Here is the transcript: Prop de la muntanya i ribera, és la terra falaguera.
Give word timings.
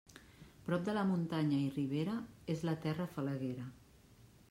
Prop 0.69 0.87
de 0.87 0.95
la 0.99 1.03
muntanya 1.09 1.61
i 1.67 1.69
ribera, 1.77 2.17
és 2.57 2.67
la 2.71 2.77
terra 2.87 3.11
falaguera. 3.15 3.73